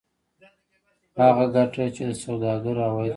[1.23, 3.09] هغه ګټه چې د سوداګر عواید کېږي